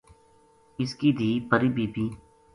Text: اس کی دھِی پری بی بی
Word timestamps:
اس 0.81 0.91
کی 0.99 1.09
دھِی 1.17 1.29
پری 1.49 1.69
بی 1.75 1.85
بی 1.93 2.05